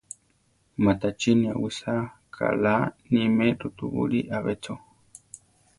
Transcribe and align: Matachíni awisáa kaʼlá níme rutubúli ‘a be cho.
Matachíni 0.83 1.45
awisáa 1.55 2.03
kaʼlá 2.35 2.73
níme 3.11 3.45
rutubúli 3.61 4.19
‘a 4.35 4.37
be 4.45 4.53
cho. 4.63 4.73